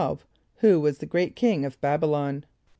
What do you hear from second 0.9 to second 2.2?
the great king of B[)a]b´[)y]